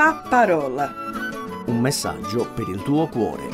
La 0.00 0.14
parola. 0.14 0.90
Un 1.66 1.78
messaggio 1.78 2.50
per 2.54 2.70
il 2.70 2.82
tuo 2.82 3.06
cuore. 3.08 3.48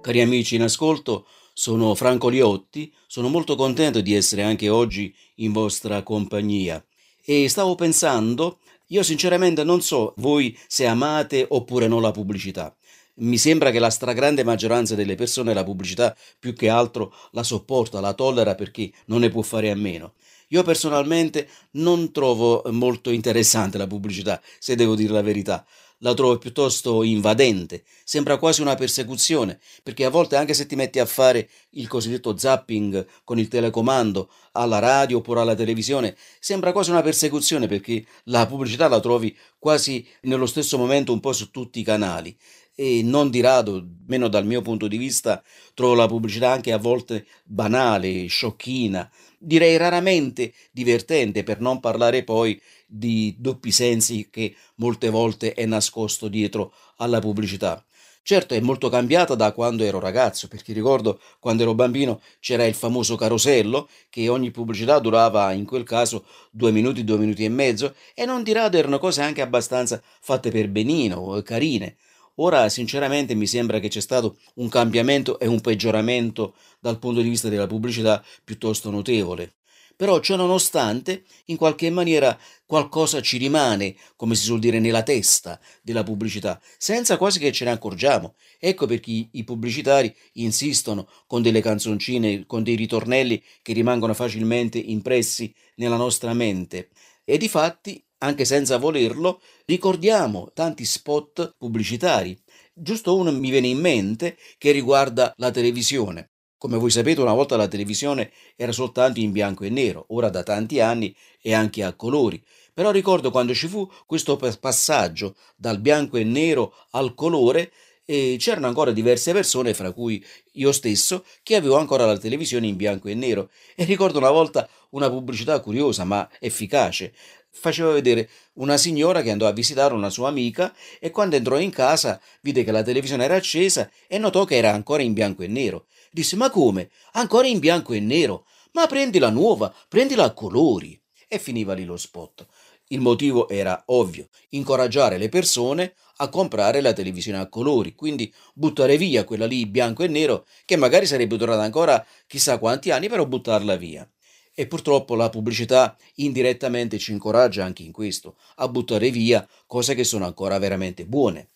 Cari 0.00 0.20
amici 0.20 0.54
in 0.54 0.62
ascolto, 0.62 1.26
sono 1.52 1.96
Franco 1.96 2.28
Liotti, 2.28 2.94
sono 3.08 3.26
molto 3.26 3.56
contento 3.56 4.00
di 4.00 4.14
essere 4.14 4.44
anche 4.44 4.68
oggi 4.68 5.12
in 5.38 5.50
vostra 5.50 6.04
compagnia 6.04 6.80
e 7.24 7.48
stavo 7.48 7.74
pensando, 7.74 8.60
io 8.90 9.02
sinceramente 9.02 9.64
non 9.64 9.82
so 9.82 10.14
voi 10.18 10.56
se 10.68 10.86
amate 10.86 11.44
oppure 11.48 11.88
no 11.88 11.98
la 11.98 12.12
pubblicità. 12.12 12.72
Mi 13.16 13.38
sembra 13.38 13.72
che 13.72 13.80
la 13.80 13.90
stragrande 13.90 14.44
maggioranza 14.44 14.94
delle 14.94 15.16
persone 15.16 15.52
la 15.52 15.64
pubblicità 15.64 16.16
più 16.38 16.54
che 16.54 16.68
altro 16.68 17.12
la 17.32 17.42
sopporta, 17.42 17.98
la 17.98 18.14
tollera 18.14 18.54
perché 18.54 18.92
non 19.06 19.18
ne 19.18 19.30
può 19.30 19.42
fare 19.42 19.72
a 19.72 19.74
meno. 19.74 20.12
Io 20.48 20.62
personalmente 20.62 21.48
non 21.72 22.12
trovo 22.12 22.62
molto 22.70 23.10
interessante 23.10 23.78
la 23.78 23.86
pubblicità, 23.86 24.40
se 24.58 24.74
devo 24.74 24.94
dire 24.94 25.12
la 25.12 25.22
verità. 25.22 25.64
La 25.98 26.12
trovo 26.12 26.36
piuttosto 26.36 27.02
invadente, 27.02 27.84
sembra 28.04 28.36
quasi 28.36 28.60
una 28.60 28.74
persecuzione, 28.74 29.58
perché 29.82 30.04
a 30.04 30.10
volte 30.10 30.36
anche 30.36 30.52
se 30.52 30.66
ti 30.66 30.74
metti 30.74 30.98
a 30.98 31.06
fare 31.06 31.48
il 31.70 31.88
cosiddetto 31.88 32.36
zapping 32.36 33.06
con 33.24 33.38
il 33.38 33.48
telecomando 33.48 34.28
alla 34.52 34.80
radio 34.80 35.18
oppure 35.18 35.40
alla 35.40 35.54
televisione, 35.54 36.14
sembra 36.40 36.72
quasi 36.72 36.90
una 36.90 37.00
persecuzione 37.00 37.68
perché 37.68 38.04
la 38.24 38.46
pubblicità 38.46 38.88
la 38.88 39.00
trovi 39.00 39.34
quasi 39.58 40.06
nello 40.22 40.46
stesso 40.46 40.76
momento 40.76 41.12
un 41.12 41.20
po' 41.20 41.32
su 41.32 41.50
tutti 41.50 41.80
i 41.80 41.84
canali 41.84 42.36
e 42.74 43.02
non 43.02 43.30
di 43.30 43.40
rado, 43.40 43.86
meno 44.06 44.28
dal 44.28 44.46
mio 44.46 44.60
punto 44.62 44.88
di 44.88 44.96
vista, 44.96 45.42
trovo 45.74 45.94
la 45.94 46.08
pubblicità 46.08 46.50
anche 46.50 46.72
a 46.72 46.78
volte 46.78 47.26
banale, 47.44 48.26
sciocchina, 48.26 49.10
direi 49.38 49.76
raramente 49.76 50.52
divertente, 50.72 51.42
per 51.44 51.60
non 51.60 51.80
parlare 51.80 52.24
poi 52.24 52.60
di 52.86 53.34
doppi 53.38 53.70
sensi 53.70 54.28
che 54.30 54.54
molte 54.76 55.10
volte 55.10 55.52
è 55.54 55.64
nascosto 55.66 56.28
dietro 56.28 56.72
alla 56.96 57.20
pubblicità. 57.20 57.84
Certo 58.26 58.54
è 58.54 58.60
molto 58.60 58.88
cambiata 58.88 59.34
da 59.34 59.52
quando 59.52 59.84
ero 59.84 60.00
ragazzo, 60.00 60.48
perché 60.48 60.72
ricordo 60.72 61.20
quando 61.38 61.62
ero 61.62 61.74
bambino 61.74 62.22
c'era 62.40 62.64
il 62.64 62.72
famoso 62.74 63.16
carosello, 63.16 63.86
che 64.08 64.28
ogni 64.30 64.50
pubblicità 64.50 64.98
durava 64.98 65.52
in 65.52 65.66
quel 65.66 65.84
caso 65.84 66.24
due 66.50 66.72
minuti, 66.72 67.04
due 67.04 67.18
minuti 67.18 67.44
e 67.44 67.50
mezzo, 67.50 67.94
e 68.14 68.24
non 68.24 68.42
di 68.42 68.52
rado 68.52 68.78
erano 68.78 68.98
cose 68.98 69.20
anche 69.20 69.42
abbastanza 69.42 70.02
fatte 70.20 70.50
per 70.50 70.70
benino, 70.70 71.42
carine. 71.42 71.96
Ora, 72.36 72.68
sinceramente, 72.68 73.34
mi 73.34 73.46
sembra 73.46 73.78
che 73.78 73.88
c'è 73.88 74.00
stato 74.00 74.38
un 74.54 74.68
cambiamento 74.68 75.38
e 75.38 75.46
un 75.46 75.60
peggioramento 75.60 76.54
dal 76.80 76.98
punto 76.98 77.20
di 77.20 77.28
vista 77.28 77.48
della 77.48 77.66
pubblicità 77.68 78.24
piuttosto 78.42 78.90
notevole. 78.90 79.54
Però, 79.96 80.18
ciò 80.18 80.34
nonostante, 80.34 81.22
in 81.46 81.56
qualche 81.56 81.88
maniera 81.90 82.36
qualcosa 82.66 83.20
ci 83.20 83.38
rimane, 83.38 83.94
come 84.16 84.34
si 84.34 84.42
suol 84.42 84.58
dire, 84.58 84.80
nella 84.80 85.04
testa 85.04 85.60
della 85.80 86.02
pubblicità, 86.02 86.60
senza 86.76 87.16
quasi 87.16 87.38
che 87.38 87.52
ce 87.52 87.64
ne 87.64 87.70
accorgiamo. 87.70 88.34
Ecco 88.58 88.86
perché 88.86 89.28
i 89.30 89.44
pubblicitari 89.44 90.12
insistono 90.32 91.08
con 91.28 91.42
delle 91.42 91.60
canzoncine, 91.60 92.44
con 92.46 92.64
dei 92.64 92.74
ritornelli 92.74 93.40
che 93.62 93.72
rimangono 93.72 94.14
facilmente 94.14 94.78
impressi 94.78 95.54
nella 95.76 95.96
nostra 95.96 96.34
mente. 96.34 96.88
E 97.24 97.38
di 97.38 97.48
fatti 97.48 98.03
anche 98.24 98.44
senza 98.44 98.78
volerlo, 98.78 99.40
ricordiamo 99.66 100.50
tanti 100.54 100.84
spot 100.84 101.54
pubblicitari. 101.58 102.36
Giusto 102.72 103.16
uno 103.16 103.30
mi 103.30 103.50
viene 103.50 103.68
in 103.68 103.78
mente 103.78 104.36
che 104.58 104.72
riguarda 104.72 105.32
la 105.36 105.50
televisione. 105.50 106.30
Come 106.56 106.78
voi 106.78 106.90
sapete, 106.90 107.20
una 107.20 107.34
volta 107.34 107.56
la 107.56 107.68
televisione 107.68 108.32
era 108.56 108.72
soltanto 108.72 109.20
in 109.20 109.32
bianco 109.32 109.64
e 109.64 109.68
nero, 109.68 110.06
ora 110.08 110.30
da 110.30 110.42
tanti 110.42 110.80
anni 110.80 111.14
è 111.40 111.52
anche 111.52 111.82
a 111.82 111.92
colori. 111.92 112.42
Però 112.72 112.90
ricordo 112.90 113.30
quando 113.30 113.52
ci 113.52 113.68
fu 113.68 113.88
questo 114.06 114.36
passaggio 114.36 115.36
dal 115.54 115.78
bianco 115.78 116.16
e 116.16 116.24
nero 116.24 116.74
al 116.92 117.14
colore 117.14 117.70
e 118.06 118.36
c'erano 118.38 118.66
ancora 118.66 118.92
diverse 118.92 119.32
persone, 119.32 119.74
fra 119.74 119.92
cui 119.92 120.24
io 120.52 120.72
stesso, 120.72 121.24
che 121.42 121.56
avevo 121.56 121.76
ancora 121.76 122.06
la 122.06 122.18
televisione 122.18 122.66
in 122.66 122.76
bianco 122.76 123.08
e 123.08 123.14
nero. 123.14 123.50
E 123.76 123.84
ricordo 123.84 124.18
una 124.18 124.30
volta 124.30 124.68
una 124.90 125.10
pubblicità 125.10 125.60
curiosa 125.60 126.04
ma 126.04 126.28
efficace 126.40 127.14
faceva 127.54 127.92
vedere 127.92 128.28
una 128.54 128.76
signora 128.76 129.22
che 129.22 129.30
andò 129.30 129.46
a 129.46 129.52
visitare 129.52 129.94
una 129.94 130.10
sua 130.10 130.28
amica 130.28 130.74
e 130.98 131.10
quando 131.10 131.36
entrò 131.36 131.58
in 131.58 131.70
casa 131.70 132.20
vide 132.42 132.64
che 132.64 132.72
la 132.72 132.82
televisione 132.82 133.24
era 133.24 133.36
accesa 133.36 133.90
e 134.06 134.18
notò 134.18 134.44
che 134.44 134.56
era 134.56 134.72
ancora 134.72 135.02
in 135.02 135.12
bianco 135.12 135.42
e 135.42 135.46
nero. 135.46 135.86
Disse: 136.10 136.36
Ma 136.36 136.50
come? 136.50 136.90
Ancora 137.12 137.46
in 137.46 137.58
bianco 137.58 137.92
e 137.92 138.00
nero? 138.00 138.46
Ma 138.72 138.86
prendila 138.86 139.30
nuova, 139.30 139.74
prendila 139.88 140.24
a 140.24 140.32
colori. 140.32 141.00
E 141.28 141.38
finiva 141.38 141.74
lì 141.74 141.84
lo 141.84 141.96
spot. 141.96 142.46
Il 142.88 143.00
motivo 143.00 143.48
era 143.48 143.82
ovvio, 143.86 144.28
incoraggiare 144.50 145.16
le 145.16 145.28
persone 145.28 145.94
a 146.16 146.28
comprare 146.28 146.80
la 146.80 146.92
televisione 146.92 147.38
a 147.38 147.48
colori, 147.48 147.94
quindi 147.94 148.32
buttare 148.52 148.98
via 148.98 149.24
quella 149.24 149.46
lì 149.46 149.66
bianco 149.66 150.02
e 150.02 150.08
nero 150.08 150.46
che 150.64 150.76
magari 150.76 151.06
sarebbe 151.06 151.36
durata 151.36 151.62
ancora 151.62 152.04
chissà 152.26 152.58
quanti 152.58 152.90
anni, 152.90 153.08
però 153.08 153.24
buttarla 153.24 153.76
via. 153.76 154.08
E 154.54 154.66
purtroppo 154.68 155.16
la 155.16 155.30
pubblicità 155.30 155.96
indirettamente 156.16 156.98
ci 156.98 157.10
incoraggia 157.10 157.64
anche 157.64 157.82
in 157.82 157.90
questo, 157.90 158.36
a 158.56 158.68
buttare 158.68 159.10
via 159.10 159.46
cose 159.66 159.94
che 159.94 160.04
sono 160.04 160.26
ancora 160.26 160.58
veramente 160.58 161.04
buone. 161.06 161.48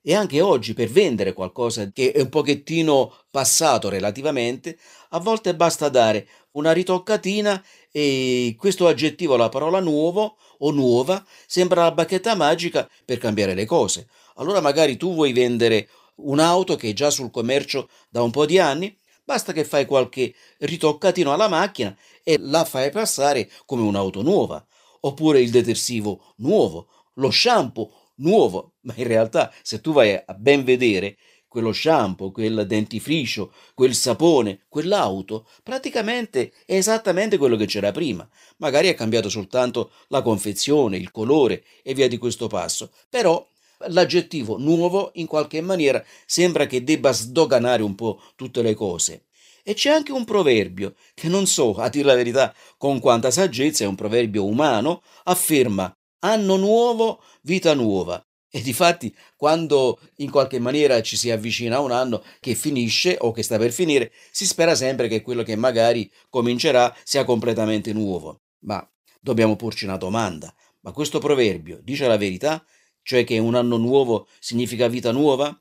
E 0.00 0.14
anche 0.14 0.40
oggi 0.40 0.72
per 0.72 0.88
vendere 0.88 1.32
qualcosa 1.32 1.90
che 1.92 2.12
è 2.12 2.20
un 2.20 2.28
pochettino 2.28 3.12
passato 3.30 3.88
relativamente, 3.88 4.78
a 5.10 5.18
volte 5.18 5.56
basta 5.56 5.88
dare 5.88 6.28
una 6.52 6.72
ritoccatina 6.72 7.62
e 7.90 8.54
questo 8.56 8.86
aggettivo, 8.86 9.36
la 9.36 9.48
parola 9.48 9.80
nuovo 9.80 10.36
o 10.58 10.70
nuova, 10.70 11.24
sembra 11.46 11.82
la 11.82 11.92
bacchetta 11.92 12.34
magica 12.36 12.88
per 13.04 13.18
cambiare 13.18 13.54
le 13.54 13.66
cose. 13.66 14.08
Allora 14.36 14.60
magari 14.60 14.96
tu 14.96 15.12
vuoi 15.12 15.32
vendere 15.32 15.88
un'auto 16.16 16.76
che 16.76 16.90
è 16.90 16.92
già 16.92 17.10
sul 17.10 17.30
commercio 17.30 17.88
da 18.08 18.22
un 18.22 18.30
po' 18.30 18.46
di 18.46 18.58
anni, 18.58 18.96
Basta 19.28 19.52
che 19.52 19.66
fai 19.66 19.84
qualche 19.84 20.34
ritoccatino 20.60 21.34
alla 21.34 21.48
macchina 21.48 21.94
e 22.22 22.38
la 22.40 22.64
fai 22.64 22.90
passare 22.90 23.50
come 23.66 23.82
un'auto 23.82 24.22
nuova. 24.22 24.66
Oppure 25.00 25.42
il 25.42 25.50
detersivo 25.50 26.32
nuovo, 26.36 26.88
lo 27.16 27.30
shampoo 27.30 27.92
nuovo. 28.16 28.76
Ma 28.84 28.94
in 28.96 29.06
realtà, 29.06 29.52
se 29.60 29.82
tu 29.82 29.92
vai 29.92 30.14
a 30.14 30.32
ben 30.32 30.64
vedere, 30.64 31.18
quello 31.46 31.74
shampoo, 31.74 32.30
quel 32.30 32.66
dentifricio, 32.66 33.52
quel 33.74 33.94
sapone, 33.94 34.64
quell'auto, 34.66 35.46
praticamente 35.62 36.50
è 36.64 36.76
esattamente 36.76 37.36
quello 37.36 37.56
che 37.56 37.66
c'era 37.66 37.92
prima. 37.92 38.26
Magari 38.56 38.88
ha 38.88 38.94
cambiato 38.94 39.28
soltanto 39.28 39.90
la 40.08 40.22
confezione, 40.22 40.96
il 40.96 41.10
colore 41.10 41.64
e 41.82 41.92
via 41.92 42.08
di 42.08 42.16
questo 42.16 42.46
passo. 42.46 42.92
Però 43.10 43.46
l'aggettivo 43.86 44.58
nuovo 44.58 45.10
in 45.14 45.26
qualche 45.26 45.60
maniera 45.60 46.04
sembra 46.26 46.66
che 46.66 46.84
debba 46.84 47.12
sdoganare 47.12 47.82
un 47.82 47.94
po' 47.94 48.20
tutte 48.34 48.62
le 48.62 48.74
cose. 48.74 49.24
E 49.62 49.74
c'è 49.74 49.90
anche 49.90 50.12
un 50.12 50.24
proverbio 50.24 50.94
che 51.14 51.28
non 51.28 51.46
so, 51.46 51.74
a 51.74 51.88
dire 51.88 52.06
la 52.06 52.14
verità, 52.14 52.54
con 52.76 53.00
quanta 53.00 53.30
saggezza, 53.30 53.84
è 53.84 53.86
un 53.86 53.96
proverbio 53.96 54.44
umano, 54.46 55.02
afferma 55.24 55.94
anno 56.20 56.56
nuovo, 56.56 57.22
vita 57.42 57.74
nuova. 57.74 58.22
E 58.50 58.62
difatti, 58.62 59.14
quando 59.36 60.00
in 60.16 60.30
qualche 60.30 60.58
maniera 60.58 61.02
ci 61.02 61.18
si 61.18 61.30
avvicina 61.30 61.76
a 61.76 61.80
un 61.80 61.90
anno 61.90 62.24
che 62.40 62.54
finisce 62.54 63.18
o 63.20 63.30
che 63.30 63.42
sta 63.42 63.58
per 63.58 63.72
finire, 63.72 64.10
si 64.30 64.46
spera 64.46 64.74
sempre 64.74 65.06
che 65.06 65.20
quello 65.20 65.42
che 65.42 65.54
magari 65.54 66.10
comincerà 66.30 66.96
sia 67.04 67.24
completamente 67.24 67.92
nuovo. 67.92 68.40
Ma 68.60 68.86
dobbiamo 69.20 69.54
porci 69.54 69.84
una 69.84 69.98
domanda. 69.98 70.52
Ma 70.80 70.92
questo 70.92 71.18
proverbio 71.18 71.78
dice 71.82 72.06
la 72.06 72.16
verità? 72.16 72.64
Cioè 73.08 73.24
che 73.24 73.38
un 73.38 73.54
anno 73.54 73.78
nuovo 73.78 74.28
significa 74.38 74.86
vita 74.86 75.12
nuova? 75.12 75.58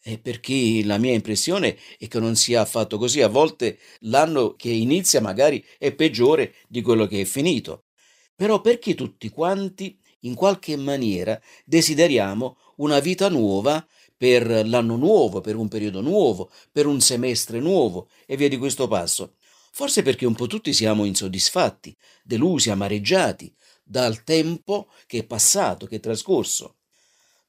È 0.00 0.16
perché 0.16 0.80
la 0.84 0.96
mia 0.96 1.12
impressione 1.12 1.76
è 1.98 2.06
che 2.06 2.20
non 2.20 2.36
sia 2.36 2.60
affatto 2.60 2.98
così. 2.98 3.20
A 3.20 3.26
volte 3.26 3.80
l'anno 4.02 4.54
che 4.54 4.68
inizia 4.68 5.20
magari 5.20 5.64
è 5.76 5.92
peggiore 5.92 6.54
di 6.68 6.82
quello 6.82 7.06
che 7.06 7.22
è 7.22 7.24
finito. 7.24 7.86
Però 8.36 8.60
perché 8.60 8.94
tutti 8.94 9.28
quanti, 9.28 9.98
in 10.20 10.36
qualche 10.36 10.76
maniera, 10.76 11.40
desideriamo 11.64 12.58
una 12.76 13.00
vita 13.00 13.28
nuova 13.28 13.84
per 14.16 14.64
l'anno 14.64 14.94
nuovo, 14.94 15.40
per 15.40 15.56
un 15.56 15.66
periodo 15.66 16.00
nuovo, 16.00 16.48
per 16.70 16.86
un 16.86 17.00
semestre 17.00 17.58
nuovo 17.58 18.08
e 18.24 18.36
via 18.36 18.48
di 18.48 18.56
questo 18.56 18.86
passo? 18.86 19.34
Forse 19.72 20.02
perché 20.02 20.26
un 20.26 20.36
po' 20.36 20.46
tutti 20.46 20.72
siamo 20.72 21.04
insoddisfatti, 21.04 21.96
delusi, 22.22 22.70
amareggiati 22.70 23.52
dal 23.82 24.22
tempo 24.22 24.92
che 25.08 25.18
è 25.18 25.24
passato, 25.24 25.86
che 25.86 25.96
è 25.96 26.00
trascorso 26.00 26.73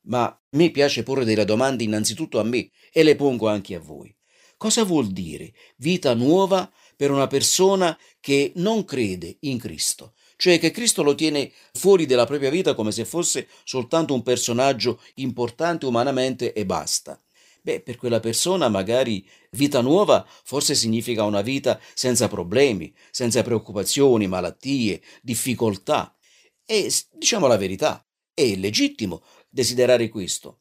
ma 0.05 0.37
mi 0.51 0.71
piace 0.71 1.03
porre 1.03 1.25
delle 1.25 1.45
domande 1.45 1.83
innanzitutto 1.83 2.39
a 2.39 2.43
me 2.43 2.69
e 2.91 3.03
le 3.03 3.15
pongo 3.15 3.47
anche 3.47 3.75
a 3.75 3.79
voi. 3.79 4.13
Cosa 4.57 4.83
vuol 4.83 5.11
dire 5.11 5.53
vita 5.77 6.13
nuova 6.13 6.71
per 6.95 7.11
una 7.11 7.27
persona 7.27 7.97
che 8.19 8.53
non 8.55 8.85
crede 8.85 9.37
in 9.41 9.57
Cristo? 9.57 10.13
Cioè 10.37 10.59
che 10.59 10.71
Cristo 10.71 11.03
lo 11.03 11.15
tiene 11.15 11.51
fuori 11.73 12.05
della 12.05 12.25
propria 12.25 12.49
vita 12.49 12.73
come 12.73 12.91
se 12.91 13.05
fosse 13.05 13.47
soltanto 13.63 14.13
un 14.13 14.23
personaggio 14.23 15.01
importante 15.15 15.85
umanamente 15.85 16.53
e 16.53 16.65
basta. 16.65 17.19
Beh, 17.61 17.81
per 17.81 17.95
quella 17.97 18.19
persona 18.19 18.69
magari 18.69 19.27
vita 19.51 19.81
nuova 19.81 20.25
forse 20.43 20.75
significa 20.75 21.23
una 21.23 21.41
vita 21.41 21.79
senza 21.95 22.27
problemi, 22.27 22.93
senza 23.09 23.41
preoccupazioni, 23.41 24.27
malattie, 24.27 25.01
difficoltà. 25.21 26.15
E 26.63 26.91
diciamo 27.11 27.47
la 27.47 27.57
verità, 27.57 28.04
È 28.37 28.53
legittimo 28.55 29.23
desiderare 29.49 30.09
questo. 30.09 30.59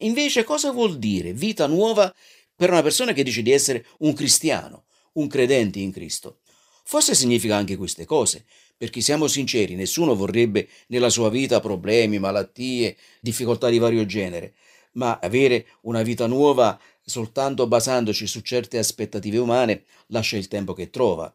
Invece 0.00 0.44
cosa 0.44 0.70
vuol 0.72 0.98
dire 0.98 1.32
vita 1.32 1.66
nuova 1.66 2.14
per 2.54 2.68
una 2.68 2.82
persona 2.82 3.14
che 3.14 3.22
dice 3.22 3.40
di 3.40 3.50
essere 3.50 3.86
un 4.00 4.12
cristiano, 4.12 4.84
un 5.14 5.26
credente 5.26 5.78
in 5.78 5.90
Cristo? 5.90 6.40
Forse 6.84 7.14
significa 7.14 7.56
anche 7.56 7.76
queste 7.76 8.04
cose, 8.04 8.44
perché 8.76 9.00
siamo 9.00 9.26
sinceri, 9.26 9.74
nessuno 9.74 10.14
vorrebbe 10.14 10.68
nella 10.88 11.08
sua 11.08 11.30
vita 11.30 11.60
problemi, 11.60 12.18
malattie, 12.18 12.94
difficoltà 13.22 13.70
di 13.70 13.78
vario 13.78 14.04
genere, 14.04 14.52
ma 14.92 15.18
avere 15.18 15.64
una 15.84 16.02
vita 16.02 16.26
nuova 16.26 16.78
soltanto 17.02 17.66
basandoci 17.66 18.26
su 18.26 18.40
certe 18.42 18.76
aspettative 18.76 19.38
umane 19.38 19.84
lascia 20.08 20.36
il 20.36 20.48
tempo 20.48 20.74
che 20.74 20.90
trova. 20.90 21.34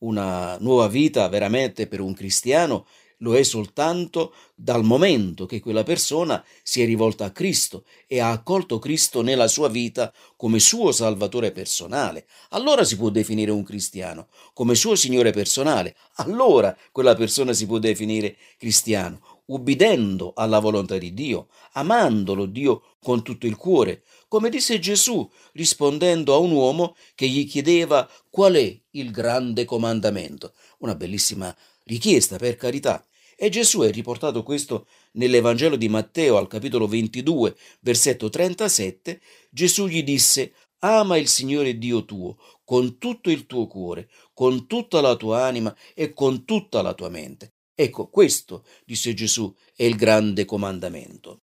Una 0.00 0.58
nuova 0.60 0.88
vita 0.88 1.26
veramente 1.28 1.86
per 1.86 2.00
un 2.00 2.12
cristiano 2.12 2.86
lo 3.22 3.36
è 3.36 3.42
soltanto 3.42 4.34
dal 4.54 4.84
momento 4.84 5.46
che 5.46 5.60
quella 5.60 5.82
persona 5.82 6.44
si 6.62 6.82
è 6.82 6.84
rivolta 6.84 7.24
a 7.24 7.30
Cristo 7.30 7.84
e 8.06 8.20
ha 8.20 8.30
accolto 8.30 8.78
Cristo 8.78 9.22
nella 9.22 9.48
sua 9.48 9.68
vita 9.68 10.12
come 10.36 10.58
suo 10.58 10.92
Salvatore 10.92 11.52
personale. 11.52 12.26
Allora 12.50 12.84
si 12.84 12.96
può 12.96 13.08
definire 13.08 13.50
un 13.50 13.62
cristiano, 13.62 14.28
come 14.52 14.74
suo 14.74 14.94
Signore 14.94 15.30
personale. 15.32 15.96
Allora 16.16 16.76
quella 16.90 17.14
persona 17.14 17.52
si 17.52 17.66
può 17.66 17.78
definire 17.78 18.36
cristiano, 18.58 19.20
ubbidendo 19.46 20.32
alla 20.34 20.58
volontà 20.58 20.98
di 20.98 21.14
Dio, 21.14 21.48
amandolo 21.72 22.46
Dio 22.46 22.82
con 23.00 23.22
tutto 23.22 23.46
il 23.46 23.56
cuore, 23.56 24.02
come 24.28 24.48
disse 24.48 24.78
Gesù 24.78 25.28
rispondendo 25.52 26.34
a 26.34 26.38
un 26.38 26.50
uomo 26.50 26.96
che 27.14 27.28
gli 27.28 27.46
chiedeva 27.48 28.08
qual 28.30 28.54
è 28.54 28.80
il 28.90 29.10
grande 29.10 29.64
comandamento. 29.64 30.54
Una 30.78 30.94
bellissima 30.94 31.54
richiesta, 31.84 32.36
per 32.36 32.56
carità. 32.56 33.04
E 33.42 33.48
Gesù 33.48 33.80
è 33.80 33.90
riportato 33.90 34.44
questo 34.44 34.86
nell'Evangelo 35.14 35.74
di 35.74 35.88
Matteo 35.88 36.36
al 36.36 36.46
capitolo 36.46 36.86
22, 36.86 37.56
versetto 37.80 38.30
37. 38.30 39.20
Gesù 39.50 39.88
gli 39.88 40.04
disse, 40.04 40.54
ama 40.78 41.16
il 41.16 41.26
Signore 41.26 41.76
Dio 41.76 42.04
tuo 42.04 42.36
con 42.62 42.98
tutto 42.98 43.30
il 43.30 43.46
tuo 43.46 43.66
cuore, 43.66 44.08
con 44.32 44.68
tutta 44.68 45.00
la 45.00 45.16
tua 45.16 45.44
anima 45.44 45.76
e 45.92 46.12
con 46.12 46.44
tutta 46.44 46.82
la 46.82 46.94
tua 46.94 47.08
mente. 47.08 47.54
Ecco, 47.74 48.06
questo, 48.10 48.64
disse 48.84 49.12
Gesù, 49.12 49.52
è 49.74 49.82
il 49.82 49.96
grande 49.96 50.44
comandamento. 50.44 51.40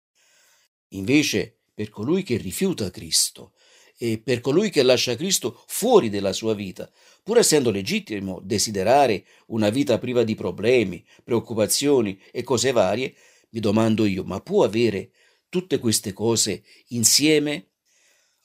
Invece, 0.89 1.61
per 1.73 1.89
colui 1.89 2.23
che 2.23 2.37
rifiuta 2.37 2.91
Cristo 2.91 3.53
e 3.99 4.19
per 4.19 4.41
colui 4.41 4.71
che 4.71 4.83
lascia 4.83 5.17
Cristo 5.17 5.63
fuori 5.67 6.11
della 6.11 6.33
sua 6.33 6.55
vita, 6.55 6.91
pur 7.23 7.39
essendo 7.39 7.71
legittimo 7.71 8.41
desiderare 8.43 9.25
una 9.47 9.71
vita 9.71 9.99
priva 9.99 10.23
di 10.23 10.35
problemi, 10.35 11.05
preoccupazioni 11.25 12.21
e 12.31 12.43
cose 12.43 12.73
varie, 12.73 13.15
mi 13.51 13.61
domando 13.61 14.05
io, 14.05 14.23
ma 14.25 14.41
può 14.41 14.65
avere 14.65 15.11
tutte 15.49 15.79
queste 15.79 16.13
cose 16.13 16.63
insieme? 16.89 17.69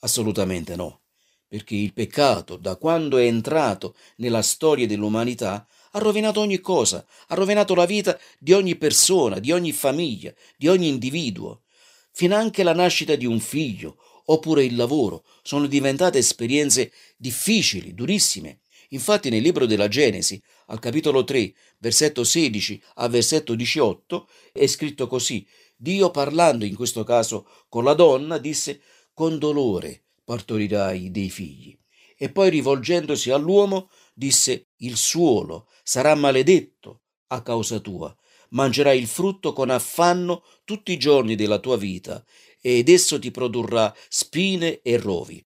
Assolutamente 0.00 0.74
no, 0.74 1.02
perché 1.46 1.74
il 1.74 1.92
peccato, 1.92 2.56
da 2.56 2.76
quando 2.76 3.18
è 3.18 3.24
entrato 3.24 3.94
nella 4.16 4.42
storia 4.42 4.86
dell'umanità, 4.86 5.66
ha 5.92 5.98
rovinato 5.98 6.40
ogni 6.40 6.60
cosa, 6.60 7.04
ha 7.28 7.34
rovinato 7.34 7.74
la 7.74 7.84
vita 7.84 8.18
di 8.38 8.52
ogni 8.54 8.76
persona, 8.76 9.38
di 9.38 9.52
ogni 9.52 9.72
famiglia, 9.72 10.32
di 10.56 10.68
ogni 10.68 10.88
individuo. 10.88 11.62
Finanche 12.10 12.62
la 12.62 12.72
nascita 12.72 13.14
di 13.14 13.26
un 13.26 13.38
figlio 13.38 13.98
oppure 14.26 14.64
il 14.64 14.76
lavoro 14.76 15.24
sono 15.42 15.66
diventate 15.66 16.18
esperienze 16.18 16.92
difficili, 17.16 17.94
durissime. 17.94 18.60
Infatti 18.90 19.30
nel 19.30 19.42
libro 19.42 19.64
della 19.66 19.88
Genesi, 19.88 20.40
al 20.66 20.78
capitolo 20.78 21.24
3, 21.24 21.54
versetto 21.78 22.24
16 22.24 22.82
a 22.96 23.08
versetto 23.08 23.54
18, 23.54 24.28
è 24.52 24.66
scritto 24.66 25.06
così. 25.06 25.46
Dio 25.76 26.10
parlando 26.10 26.64
in 26.64 26.74
questo 26.76 27.02
caso 27.02 27.48
con 27.68 27.84
la 27.84 27.94
donna 27.94 28.38
disse 28.38 28.80
con 29.14 29.38
dolore 29.38 30.04
partorirai 30.24 31.10
dei 31.10 31.30
figli. 31.30 31.76
E 32.16 32.30
poi 32.30 32.50
rivolgendosi 32.50 33.30
all'uomo 33.30 33.90
disse 34.14 34.68
il 34.78 34.96
suolo 34.96 35.68
sarà 35.82 36.14
maledetto 36.14 37.00
a 37.28 37.42
causa 37.42 37.80
tua, 37.80 38.14
mangerai 38.50 38.98
il 38.98 39.06
frutto 39.06 39.52
con 39.52 39.70
affanno 39.70 40.44
tutti 40.64 40.92
i 40.92 40.98
giorni 40.98 41.34
della 41.34 41.58
tua 41.58 41.76
vita 41.76 42.24
ed 42.62 42.88
esso 42.88 43.18
ti 43.18 43.30
produrrà 43.30 43.94
spine 44.08 44.80
e 44.80 44.96
rovi. 44.96 45.44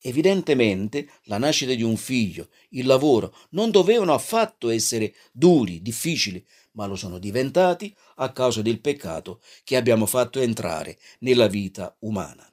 Evidentemente 0.00 1.10
la 1.24 1.38
nascita 1.38 1.74
di 1.74 1.82
un 1.82 1.96
figlio, 1.96 2.50
il 2.70 2.86
lavoro, 2.86 3.34
non 3.50 3.72
dovevano 3.72 4.14
affatto 4.14 4.68
essere 4.68 5.12
duri, 5.32 5.82
difficili, 5.82 6.44
ma 6.72 6.86
lo 6.86 6.94
sono 6.94 7.18
diventati 7.18 7.92
a 8.16 8.30
causa 8.30 8.62
del 8.62 8.80
peccato 8.80 9.40
che 9.64 9.74
abbiamo 9.74 10.06
fatto 10.06 10.38
entrare 10.38 10.98
nella 11.20 11.48
vita 11.48 11.96
umana. 12.00 12.48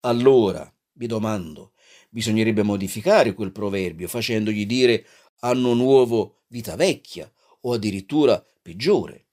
Allora, 0.00 0.70
vi 0.92 1.06
domando, 1.06 1.72
bisognerebbe 2.10 2.62
modificare 2.62 3.32
quel 3.32 3.52
proverbio 3.52 4.08
facendogli 4.08 4.66
dire 4.66 5.06
anno 5.40 5.72
nuovo, 5.72 6.42
vita 6.48 6.76
vecchia 6.76 7.30
o 7.62 7.72
addirittura 7.72 8.44
peggiore. 8.60 9.25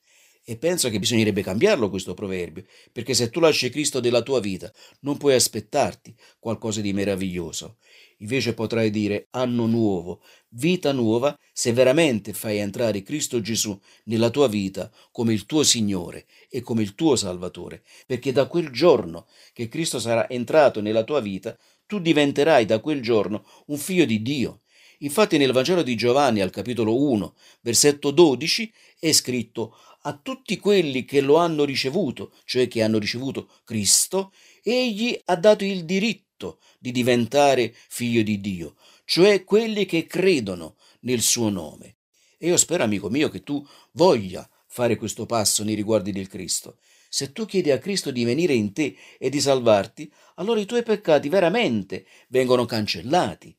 E 0.45 0.57
penso 0.57 0.89
che 0.89 0.99
bisognerebbe 0.99 1.41
cambiarlo 1.41 1.89
questo 1.89 2.13
proverbio, 2.13 2.65
perché 2.91 3.13
se 3.13 3.29
tu 3.29 3.39
lasci 3.39 3.69
Cristo 3.69 4.01
della 4.01 4.21
tua 4.21 4.41
vita 4.41 4.71
non 5.01 5.15
puoi 5.15 5.35
aspettarti 5.35 6.13
qualcosa 6.37 6.81
di 6.81 6.91
meraviglioso. 6.91 7.77
Invece 8.17 8.53
potrai 8.53 8.89
dire 8.89 9.27
anno 9.31 9.65
nuovo, 9.67 10.21
vita 10.49 10.91
nuova, 10.91 11.37
se 11.53 11.71
veramente 11.71 12.33
fai 12.33 12.57
entrare 12.57 13.03
Cristo 13.03 13.39
Gesù 13.39 13.77
nella 14.05 14.29
tua 14.29 14.47
vita 14.49 14.91
come 15.11 15.31
il 15.31 15.45
tuo 15.45 15.63
Signore 15.63 16.25
e 16.49 16.61
come 16.61 16.81
il 16.81 16.93
tuo 16.93 17.15
Salvatore, 17.15 17.83
perché 18.05 18.33
da 18.33 18.45
quel 18.45 18.69
giorno 18.69 19.27
che 19.53 19.69
Cristo 19.69 19.99
sarà 19.99 20.29
entrato 20.29 20.81
nella 20.81 21.03
tua 21.05 21.21
vita, 21.21 21.57
tu 21.85 21.99
diventerai 21.99 22.65
da 22.65 22.79
quel 22.79 23.01
giorno 23.01 23.45
un 23.67 23.77
figlio 23.77 24.05
di 24.05 24.21
Dio. 24.21 24.61
Infatti 24.99 25.37
nel 25.37 25.51
Vangelo 25.51 25.83
di 25.83 25.95
Giovanni 25.95 26.39
al 26.39 26.49
capitolo 26.49 27.01
1, 27.01 27.35
versetto 27.61 28.11
12, 28.11 28.71
è 28.99 29.11
scritto 29.11 29.75
a 30.05 30.19
tutti 30.21 30.57
quelli 30.57 31.05
che 31.05 31.21
lo 31.21 31.35
hanno 31.35 31.63
ricevuto, 31.63 32.33
cioè 32.45 32.67
che 32.67 32.81
hanno 32.81 32.97
ricevuto 32.97 33.49
Cristo, 33.63 34.33
egli 34.61 35.19
ha 35.25 35.35
dato 35.35 35.63
il 35.63 35.85
diritto 35.85 36.59
di 36.79 36.91
diventare 36.91 37.73
figlio 37.87 38.21
di 38.23 38.39
Dio, 38.41 38.75
cioè 39.05 39.43
quelli 39.43 39.85
che 39.85 40.05
credono 40.05 40.75
nel 41.01 41.21
suo 41.21 41.49
nome. 41.49 41.97
E 42.37 42.47
io 42.47 42.57
spero, 42.57 42.83
amico 42.83 43.09
mio, 43.09 43.29
che 43.29 43.43
tu 43.43 43.65
voglia 43.91 44.47
fare 44.67 44.97
questo 44.97 45.25
passo 45.25 45.63
nei 45.63 45.75
riguardi 45.75 46.11
del 46.11 46.27
Cristo. 46.27 46.77
Se 47.07 47.31
tu 47.31 47.45
chiedi 47.45 47.71
a 47.71 47.77
Cristo 47.77 48.11
di 48.11 48.23
venire 48.23 48.53
in 48.53 48.73
te 48.73 48.97
e 49.17 49.29
di 49.29 49.39
salvarti, 49.39 50.11
allora 50.35 50.59
i 50.59 50.65
tuoi 50.65 50.83
peccati 50.83 51.29
veramente 51.29 52.05
vengono 52.27 52.65
cancellati. 52.65 53.55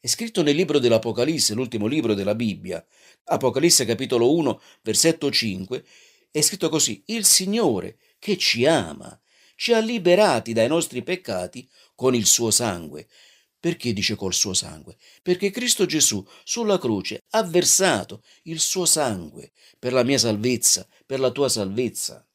È 0.00 0.06
scritto 0.06 0.42
nel 0.42 0.56
libro 0.56 0.78
dell'Apocalisse, 0.78 1.54
l'ultimo 1.54 1.86
libro 1.86 2.14
della 2.14 2.34
Bibbia, 2.34 2.84
Apocalisse 3.26 3.86
capitolo 3.86 4.34
1, 4.34 4.60
versetto 4.82 5.30
5, 5.30 5.84
è 6.30 6.40
scritto 6.42 6.68
così, 6.68 7.02
il 7.06 7.24
Signore 7.24 7.96
che 8.18 8.36
ci 8.36 8.66
ama, 8.66 9.18
ci 9.56 9.72
ha 9.72 9.78
liberati 9.78 10.52
dai 10.52 10.68
nostri 10.68 11.02
peccati 11.02 11.66
con 11.94 12.14
il 12.14 12.26
suo 12.26 12.50
sangue. 12.50 13.08
Perché 13.58 13.94
dice 13.94 14.14
col 14.14 14.34
suo 14.34 14.52
sangue? 14.52 14.98
Perché 15.22 15.50
Cristo 15.50 15.86
Gesù 15.86 16.22
sulla 16.44 16.78
croce 16.78 17.22
ha 17.30 17.42
versato 17.44 18.22
il 18.42 18.60
suo 18.60 18.84
sangue 18.84 19.52
per 19.78 19.94
la 19.94 20.02
mia 20.02 20.18
salvezza, 20.18 20.86
per 21.06 21.18
la 21.18 21.30
tua 21.30 21.48
salvezza. 21.48 22.26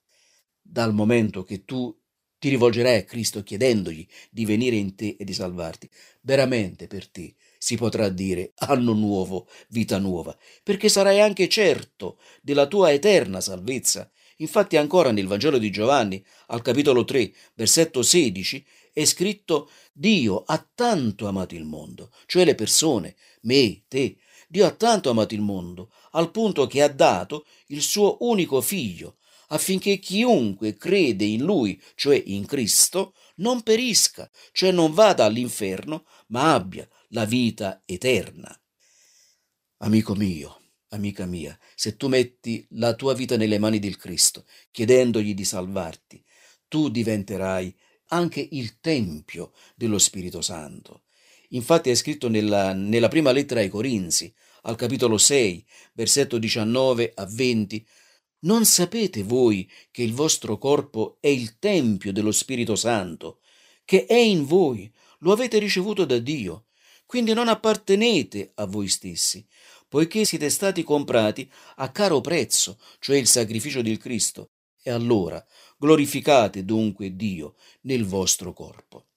Dal 0.60 0.92
momento 0.92 1.44
che 1.44 1.66
tu 1.66 1.96
ti 2.40 2.50
rivolgerai 2.50 2.98
a 2.98 3.04
Cristo 3.04 3.44
chiedendogli 3.44 4.08
di 4.32 4.46
venire 4.46 4.78
in 4.78 4.96
te 4.96 5.18
e 5.20 5.24
di 5.24 5.34
salvarti, 5.34 5.88
veramente 6.22 6.88
per 6.88 7.08
te 7.08 7.36
si 7.60 7.76
potrà 7.76 8.08
dire 8.08 8.54
anno 8.56 8.94
nuovo, 8.94 9.48
vita 9.68 10.00
nuova, 10.00 10.36
perché 10.64 10.88
sarai 10.88 11.20
anche 11.20 11.50
certo 11.50 12.18
della 12.42 12.66
tua 12.68 12.92
eterna 12.94 13.42
salvezza. 13.42 14.10
Infatti 14.38 14.78
ancora 14.78 15.12
nel 15.12 15.28
Vangelo 15.28 15.58
di 15.58 15.70
Giovanni, 15.70 16.24
al 16.48 16.62
capitolo 16.62 17.04
3, 17.04 17.34
versetto 17.56 18.02
16, 18.02 18.66
è 18.94 19.04
scritto 19.04 19.70
Dio 19.92 20.44
ha 20.46 20.66
tanto 20.74 21.28
amato 21.28 21.54
il 21.54 21.66
mondo, 21.66 22.12
cioè 22.26 22.46
le 22.46 22.56
persone, 22.56 23.16
me, 23.42 23.84
te. 23.90 24.18
Dio 24.48 24.66
ha 24.66 24.72
tanto 24.72 25.10
amato 25.10 25.34
il 25.34 25.42
mondo, 25.42 25.92
al 26.12 26.32
punto 26.32 26.66
che 26.66 26.82
ha 26.82 26.88
dato 26.88 27.46
il 27.68 27.82
suo 27.82 28.18
unico 28.22 28.62
figlio, 28.62 29.18
affinché 29.50 30.00
chiunque 30.00 30.78
crede 30.78 31.26
in 31.26 31.44
lui, 31.44 31.80
cioè 31.96 32.22
in 32.26 32.46
Cristo, 32.46 33.14
non 33.36 33.62
perisca, 33.62 34.30
cioè 34.54 34.72
non 34.72 34.94
vada 34.94 35.26
all'inferno, 35.26 36.06
ma 36.28 36.54
abbia 36.54 36.88
la 37.10 37.26
vita 37.26 37.82
eterna. 37.86 38.56
Amico 39.78 40.14
mio, 40.14 40.62
amica 40.90 41.26
mia, 41.26 41.58
se 41.74 41.96
tu 41.98 42.08
metti 42.08 42.66
la 42.72 42.94
tua 42.94 43.14
vita 43.14 43.36
nelle 43.36 43.58
mani 43.58 43.80
del 43.80 43.98
Cristo, 43.98 44.46
chiedendogli 44.70 45.34
di 45.34 45.44
salvarti, 45.44 46.24
tu 46.68 46.90
diventerai 46.90 47.76
anche 48.10 48.48
il 48.52 48.80
tempio 48.80 49.54
dello 49.76 49.98
Spirito 49.98 50.42
Santo. 50.42 51.04
Infatti 51.50 51.90
è 51.90 51.96
scritto 51.96 52.30
nella, 52.30 52.74
nella 52.74 53.08
prima 53.08 53.32
lettera 53.32 53.62
ai 53.62 53.70
Corinzi, 53.70 54.32
al 54.64 54.76
capitolo 54.76 55.18
6, 55.18 55.66
versetto 55.94 56.38
19 56.38 57.14
a 57.16 57.26
20, 57.26 57.88
Non 58.42 58.66
sapete 58.66 59.24
voi 59.24 59.70
che 59.90 60.04
il 60.04 60.14
vostro 60.14 60.60
corpo 60.60 61.18
è 61.20 61.28
il 61.28 61.58
tempio 61.58 62.12
dello 62.14 62.32
Spirito 62.32 62.76
Santo, 62.76 63.40
che 63.84 64.06
è 64.06 64.16
in 64.16 64.46
voi, 64.46 64.92
lo 65.20 65.32
avete 65.32 65.58
ricevuto 65.58 66.06
da 66.06 66.20
Dio, 66.20 66.66
quindi 67.10 67.34
non 67.34 67.48
appartenete 67.48 68.52
a 68.54 68.68
voi 68.68 68.88
stessi, 68.88 69.44
poiché 69.88 70.26
siete 70.26 70.48
stati 70.52 70.84
comprati 70.84 71.52
a 71.78 71.90
caro 71.90 72.22
prezzo, 72.22 72.78
cioè 73.00 73.18
il 73.18 73.26
sacrificio 73.26 73.82
di 73.82 73.98
Cristo. 73.98 74.52
E 74.84 74.92
allora 74.92 75.44
glorificate 75.76 76.64
dunque 76.64 77.16
Dio 77.16 77.56
nel 77.82 78.06
vostro 78.06 78.54
corpo. 78.54 79.08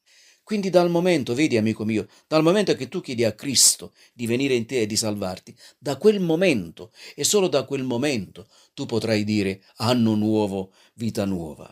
Quindi 0.43 0.71
dal 0.71 0.89
momento, 0.89 1.35
vedi 1.35 1.59
amico 1.59 1.85
mio, 1.85 2.09
dal 2.27 2.43
momento 2.43 2.75
che 2.77 2.89
tu 2.89 3.03
chiedi 3.03 3.25
a 3.25 3.35
Cristo 3.35 3.93
di 4.15 4.25
venire 4.25 4.55
in 4.55 4.65
te 4.65 4.81
e 4.81 4.87
di 4.87 4.97
salvarti, 4.97 5.55
da 5.77 5.99
quel 5.99 6.19
momento 6.19 6.93
e 7.15 7.25
solo 7.25 7.47
da 7.47 7.65
quel 7.67 7.85
momento 7.85 8.49
tu 8.73 8.87
potrai 8.87 9.23
dire 9.23 9.65
anno 9.77 10.15
nuovo, 10.15 10.73
vita 10.95 11.27
nuova. 11.27 11.71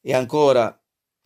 E 0.00 0.14
ancora 0.14 0.74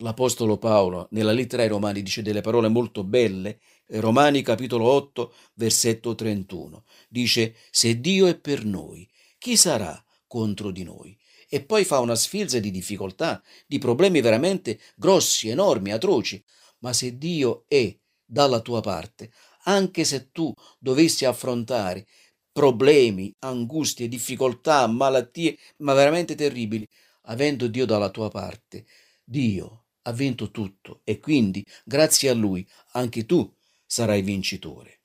l'Apostolo 0.03 0.57
Paolo 0.57 1.07
nella 1.11 1.31
lettera 1.31 1.63
ai 1.63 1.69
Romani 1.69 2.01
dice 2.01 2.21
delle 2.21 2.41
parole 2.41 2.67
molto 2.67 3.05
belle, 3.05 3.61
Romani 3.99 4.41
capitolo 4.41 4.85
8 4.85 5.33
versetto 5.55 6.15
31, 6.15 6.85
dice 7.09 7.55
se 7.69 7.99
Dio 7.99 8.27
è 8.27 8.37
per 8.37 8.65
noi, 8.65 9.09
chi 9.37 9.55
sarà 9.55 10.03
contro 10.27 10.71
di 10.71 10.83
noi? 10.83 11.17
e 11.53 11.63
poi 11.63 11.85
fa 11.85 11.99
una 11.99 12.15
sfilza 12.15 12.57
di 12.57 12.71
difficoltà, 12.71 13.39
di 13.67 13.77
problemi 13.77 14.21
veramente 14.21 14.79
grossi, 14.95 15.49
enormi, 15.49 15.91
atroci. 15.91 16.43
Ma 16.79 16.93
se 16.93 17.15
Dio 17.19 17.65
è 17.67 17.95
dalla 18.25 18.59
tua 18.59 18.81
parte, 18.81 19.31
anche 19.65 20.03
se 20.03 20.31
tu 20.31 20.51
dovessi 20.79 21.25
affrontare 21.25 22.07
problemi, 22.51 23.31
angustie, 23.41 24.07
difficoltà, 24.07 24.87
malattie, 24.87 25.55
ma 25.77 25.93
veramente 25.93 26.33
terribili, 26.33 26.89
avendo 27.25 27.67
Dio 27.67 27.85
dalla 27.85 28.09
tua 28.09 28.29
parte, 28.29 28.87
Dio 29.23 29.85
ha 30.01 30.11
vinto 30.11 30.49
tutto 30.49 31.01
e 31.03 31.19
quindi, 31.19 31.63
grazie 31.85 32.29
a 32.29 32.33
Lui, 32.33 32.67
anche 32.93 33.27
tu 33.27 33.47
sarai 33.93 34.23
vincitore. 34.23 35.01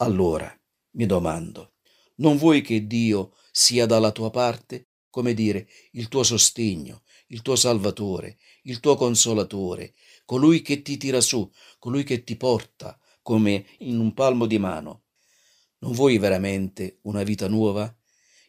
Allora, 0.00 0.54
mi 0.96 1.06
domando, 1.06 1.76
non 2.16 2.36
vuoi 2.36 2.60
che 2.60 2.86
Dio 2.86 3.32
sia 3.50 3.86
dalla 3.86 4.12
tua 4.12 4.28
parte? 4.28 4.88
come 5.08 5.32
dire, 5.32 5.66
il 5.92 6.08
tuo 6.08 6.22
sostegno, 6.22 7.02
il 7.28 7.40
tuo 7.40 7.56
salvatore, 7.56 8.36
il 8.64 8.80
tuo 8.80 8.96
consolatore, 8.96 9.94
colui 10.26 10.60
che 10.60 10.82
ti 10.82 10.98
tira 10.98 11.22
su, 11.22 11.50
colui 11.78 12.04
che 12.04 12.22
ti 12.22 12.36
porta 12.36 13.00
come 13.22 13.64
in 13.78 13.98
un 13.98 14.12
palmo 14.12 14.44
di 14.44 14.58
mano. 14.58 15.04
Non 15.78 15.92
vuoi 15.92 16.18
veramente 16.18 16.98
una 17.04 17.22
vita 17.22 17.48
nuova? 17.48 17.95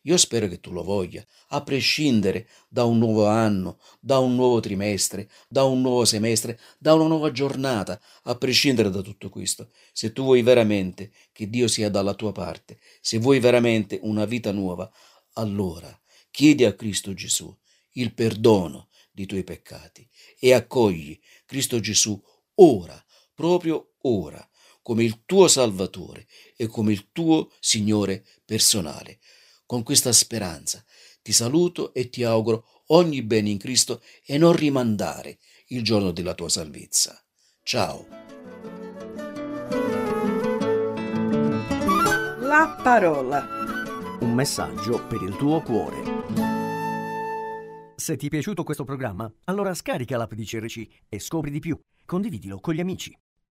Io 0.07 0.15
spero 0.15 0.47
che 0.47 0.61
tu 0.61 0.71
lo 0.71 0.83
voglia, 0.83 1.25
a 1.49 1.61
prescindere 1.61 2.47
da 2.69 2.85
un 2.85 2.97
nuovo 2.97 3.27
anno, 3.27 3.77
da 3.99 4.19
un 4.19 4.35
nuovo 4.35 4.61
trimestre, 4.61 5.29
da 5.49 5.65
un 5.65 5.81
nuovo 5.81 6.05
semestre, 6.05 6.57
da 6.79 6.93
una 6.93 7.07
nuova 7.07 7.29
giornata, 7.33 7.99
a 8.23 8.35
prescindere 8.35 8.89
da 8.89 9.01
tutto 9.01 9.29
questo. 9.29 9.69
Se 9.91 10.13
tu 10.13 10.23
vuoi 10.23 10.43
veramente 10.43 11.11
che 11.33 11.49
Dio 11.49 11.67
sia 11.67 11.89
dalla 11.89 12.13
tua 12.13 12.31
parte, 12.31 12.79
se 13.01 13.17
vuoi 13.17 13.41
veramente 13.41 13.99
una 14.01 14.23
vita 14.23 14.53
nuova, 14.53 14.89
allora 15.33 15.93
chiedi 16.31 16.63
a 16.63 16.73
Cristo 16.73 17.13
Gesù 17.13 17.53
il 17.93 18.13
perdono 18.13 18.87
dei 19.11 19.25
tuoi 19.25 19.43
peccati 19.43 20.07
e 20.39 20.53
accogli 20.53 21.19
Cristo 21.45 21.81
Gesù 21.81 22.17
ora, 22.55 23.05
proprio 23.33 23.95
ora, 24.03 24.47
come 24.81 25.03
il 25.03 25.23
tuo 25.25 25.49
Salvatore 25.49 26.27
e 26.55 26.67
come 26.67 26.93
il 26.93 27.09
tuo 27.11 27.51
Signore 27.59 28.23
personale. 28.45 29.19
Con 29.67 29.83
questa 29.83 30.13
speranza 30.13 30.81
ti 31.21 31.33
saluto 31.33 31.93
e 31.93 32.07
ti 32.07 32.23
auguro 32.23 32.83
ogni 32.87 33.21
bene 33.21 33.49
in 33.49 33.57
Cristo 33.57 34.01
e 34.25 34.37
non 34.37 34.55
rimandare 34.55 35.39
il 35.67 35.83
giorno 35.83 36.11
della 36.11 36.33
tua 36.33 36.47
salvezza. 36.47 37.21
Ciao. 37.63 38.07
La 42.39 42.79
parola. 42.81 43.45
Un 44.21 44.33
messaggio 44.33 45.05
per 45.05 45.21
il 45.21 45.35
tuo 45.35 45.61
cuore. 45.61 46.01
Se 47.97 48.15
ti 48.15 48.27
è 48.27 48.29
piaciuto 48.29 48.63
questo 48.63 48.85
programma, 48.85 49.29
allora 49.43 49.73
scarica 49.73 50.15
l'app 50.15 50.31
di 50.31 50.45
CRC 50.45 50.87
e 51.09 51.19
scopri 51.19 51.51
di 51.51 51.59
più. 51.59 51.77
Condividilo 52.05 52.61
con 52.61 52.73
gli 52.73 52.79
amici. 52.79 53.13